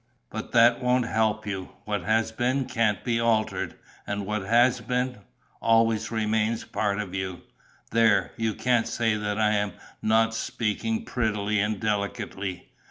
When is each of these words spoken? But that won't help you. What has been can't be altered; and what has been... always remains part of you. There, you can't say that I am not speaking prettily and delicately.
But 0.31 0.51
that 0.53 0.81
won't 0.81 1.05
help 1.05 1.45
you. 1.45 1.73
What 1.85 2.01
has 2.05 2.31
been 2.31 2.65
can't 2.65 3.03
be 3.03 3.19
altered; 3.21 3.75
and 4.07 4.25
what 4.25 4.41
has 4.41 4.81
been... 4.81 5.19
always 5.61 6.09
remains 6.09 6.63
part 6.63 6.99
of 6.99 7.13
you. 7.13 7.43
There, 7.91 8.31
you 8.35 8.55
can't 8.55 8.87
say 8.87 9.13
that 9.15 9.37
I 9.39 9.51
am 9.51 9.73
not 10.01 10.33
speaking 10.33 11.05
prettily 11.05 11.59
and 11.59 11.79
delicately. 11.79 12.69